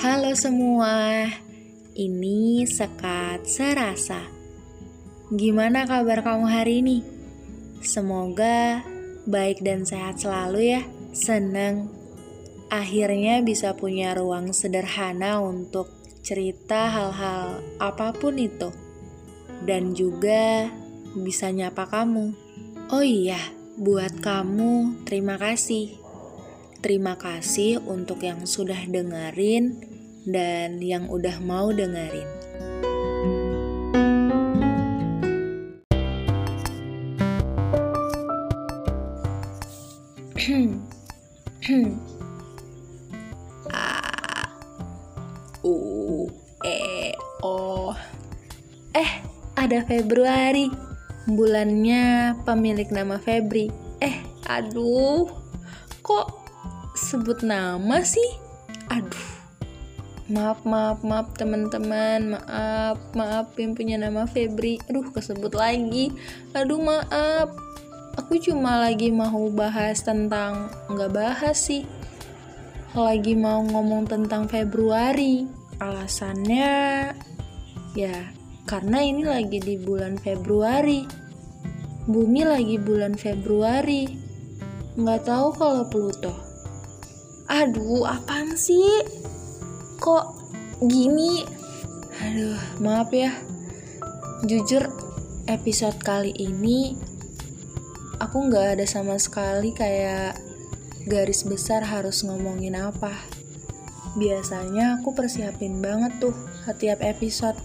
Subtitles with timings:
[0.00, 1.28] Halo semua,
[1.92, 4.24] ini Sekat Serasa.
[5.28, 7.04] Gimana kabar kamu hari ini?
[7.84, 8.80] Semoga
[9.28, 10.88] baik dan sehat selalu ya.
[11.12, 11.92] Seneng
[12.72, 15.92] akhirnya bisa punya ruang sederhana untuk
[16.24, 18.72] cerita hal-hal apa pun itu.
[19.68, 20.72] Dan juga
[21.12, 22.32] bisa nyapa kamu.
[22.88, 26.00] Oh iya, buat kamu terima kasih
[26.80, 29.89] Terima kasih untuk yang sudah dengerin
[30.30, 32.26] dan yang udah mau dengerin.
[43.70, 44.02] A
[45.62, 46.26] U
[46.64, 47.12] E
[47.44, 47.92] O
[48.96, 49.10] Eh,
[49.54, 50.66] ada Februari.
[51.30, 53.70] Bulannya pemilik nama Febri.
[54.02, 54.18] Eh,
[54.48, 55.30] aduh.
[56.02, 56.26] Kok
[56.96, 58.34] sebut nama sih?
[58.90, 59.39] Aduh.
[60.30, 62.38] Maaf, maaf, maaf teman-teman.
[62.38, 64.78] Maaf, maaf yang punya nama Febri.
[64.86, 66.14] Aduh, kesebut lagi.
[66.54, 67.50] Aduh, maaf.
[68.14, 71.82] Aku cuma lagi mau bahas tentang nggak bahas sih.
[72.94, 75.50] Lagi mau ngomong tentang Februari.
[75.82, 77.10] Alasannya
[77.98, 78.16] ya
[78.70, 81.10] karena ini lagi di bulan Februari.
[82.06, 84.06] Bumi lagi bulan Februari.
[84.94, 86.34] Nggak tahu kalau Pluto.
[87.50, 89.29] Aduh, apaan sih?
[90.00, 90.24] Kok
[90.80, 91.44] gini?
[92.24, 93.36] Aduh, maaf ya.
[94.48, 94.88] Jujur,
[95.44, 96.96] episode kali ini
[98.16, 100.40] aku nggak ada sama sekali kayak
[101.04, 103.12] garis besar harus ngomongin apa.
[104.16, 106.32] Biasanya aku persiapin banget tuh
[106.64, 107.60] setiap episode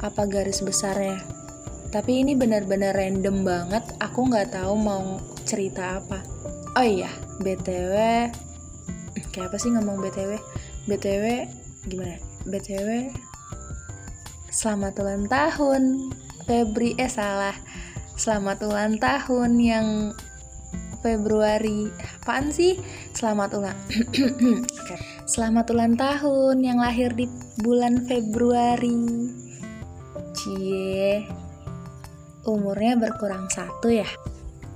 [0.00, 1.20] apa garis besarnya.
[1.92, 6.24] Tapi ini benar-benar random banget, aku nggak tahu mau cerita apa.
[6.80, 7.12] Oh iya,
[7.44, 7.92] BTW,
[9.36, 10.40] kayak apa sih ngomong btw
[10.88, 11.46] btw
[11.86, 12.18] gimana?
[12.48, 13.12] Btw
[14.58, 15.82] selamat ulang tahun.
[16.48, 17.54] Febri eh salah.
[18.18, 19.86] Selamat ulang tahun yang
[20.98, 21.86] Februari.
[22.18, 22.74] Apaan sih?
[23.14, 23.78] Selamat ulang
[25.32, 27.30] selamat ulang tahun yang lahir di
[27.62, 29.30] bulan Februari.
[30.34, 31.22] Cie.
[32.42, 34.08] Umurnya berkurang satu ya?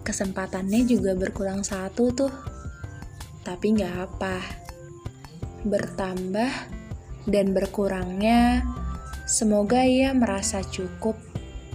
[0.07, 2.33] Kesempatannya juga berkurang satu tuh.
[3.43, 4.39] Tapi nggak apa.
[5.67, 6.82] Bertambah
[7.27, 8.67] dan berkurangnya,
[9.25, 11.17] semoga ia merasa cukup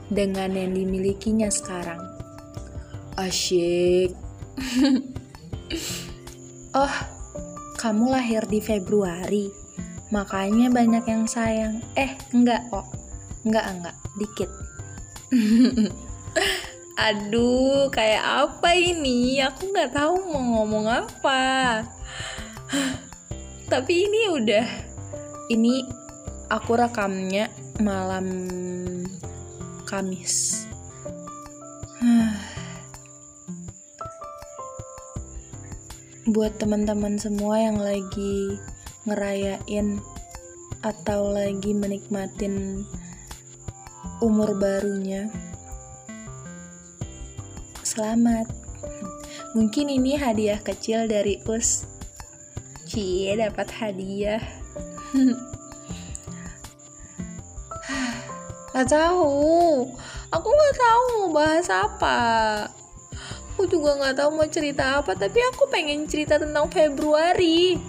[0.07, 1.99] dengan yang dimilikinya sekarang.
[3.17, 4.13] Asyik.
[6.81, 6.95] oh,
[7.77, 9.51] kamu lahir di Februari,
[10.13, 11.83] makanya banyak yang sayang.
[11.93, 12.87] Eh, enggak kok.
[13.45, 14.49] Enggak, enggak, dikit.
[16.97, 19.37] Aduh, kayak apa ini?
[19.45, 21.85] Aku nggak tahu mau ngomong apa.
[23.71, 24.86] Tapi ini udah,
[25.47, 25.87] ini
[26.51, 27.47] aku rekamnya
[27.79, 28.27] malam
[29.87, 30.67] Kamis.
[36.35, 38.59] Buat teman-teman semua yang lagi
[39.07, 40.03] ngerayain
[40.83, 42.83] atau lagi menikmatin
[44.19, 45.31] umur barunya,
[47.87, 48.51] selamat.
[49.55, 51.87] Mungkin ini hadiah kecil dari Us.
[52.83, 54.56] Cie dapat hadiah.
[58.73, 59.87] Gak tahu.
[60.27, 62.19] Aku gak tahu mau bahas apa.
[63.55, 67.79] Aku juga gak tahu mau cerita apa, tapi aku pengen cerita tentang Februari.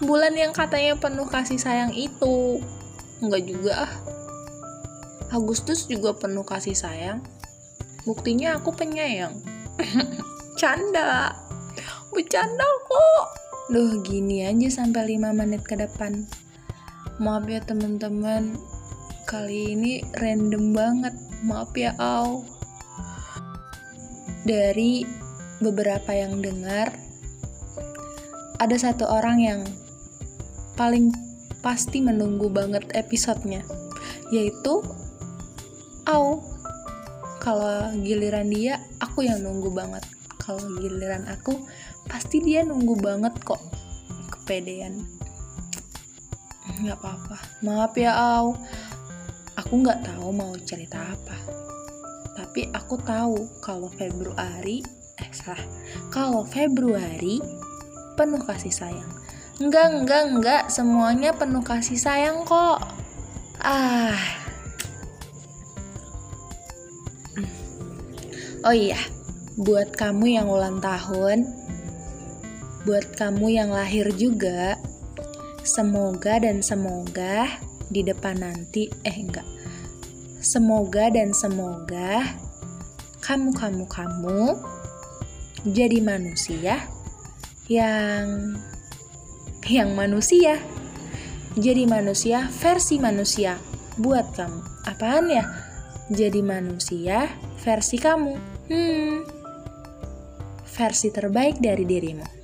[0.00, 2.62] Bulan yang katanya penuh kasih sayang itu.
[3.20, 3.90] Enggak juga.
[5.30, 7.22] Agustus juga penuh kasih sayang
[8.02, 9.36] buktinya aku penyayang
[10.60, 11.36] canda
[12.10, 13.24] bercanda kok
[13.70, 16.26] Duh gini aja sampai 5 menit ke depan
[17.20, 18.56] Maaf ya teman-teman.
[19.28, 21.12] Kali ini random banget.
[21.44, 22.48] Maaf ya Au.
[24.48, 25.04] Dari
[25.60, 26.96] beberapa yang dengar
[28.56, 29.60] Ada satu orang yang
[30.80, 31.12] Paling
[31.60, 33.68] pasti menunggu banget episodenya
[34.32, 34.80] Yaitu
[36.08, 36.40] Au.
[37.44, 40.08] Kalau giliran dia aku yang nunggu banget.
[40.40, 41.52] Kalau giliran aku
[42.08, 43.60] pasti dia nunggu banget kok.
[44.32, 45.20] Kepedean
[46.80, 47.36] nggak apa-apa.
[47.60, 48.56] Maaf ya Au.
[49.60, 51.36] Aku nggak tahu mau cerita apa.
[52.36, 54.80] Tapi aku tahu kalau Februari
[55.20, 55.60] eh salah.
[56.08, 57.38] Kalau Februari
[58.16, 59.12] penuh kasih sayang.
[59.60, 62.80] Enggak enggak enggak semuanya penuh kasih sayang kok.
[63.60, 64.16] Ah.
[68.60, 69.00] Oh iya,
[69.56, 71.48] buat kamu yang ulang tahun,
[72.84, 74.76] buat kamu yang lahir juga,
[75.60, 77.60] Semoga dan semoga
[77.92, 79.44] di depan nanti, eh enggak.
[80.40, 82.24] Semoga dan semoga
[83.20, 84.56] kamu-kamu-kamu
[85.68, 86.80] jadi manusia
[87.68, 88.56] yang
[89.68, 90.56] yang manusia.
[91.60, 93.60] Jadi manusia versi manusia
[94.00, 94.88] buat kamu.
[94.88, 95.44] Apaan ya?
[96.08, 97.28] Jadi manusia
[97.60, 98.34] versi kamu.
[98.72, 99.16] Hmm.
[100.64, 102.39] Versi terbaik dari dirimu.